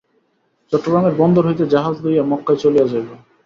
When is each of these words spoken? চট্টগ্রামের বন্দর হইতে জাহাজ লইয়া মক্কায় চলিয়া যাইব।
চট্টগ্রামের 0.71 1.13
বন্দর 1.15 1.43
হইতে 1.49 1.63
জাহাজ 1.73 1.95
লইয়া 2.03 2.23
মক্কায় 2.31 2.59
চলিয়া 2.63 2.85
যাইব। 2.91 3.09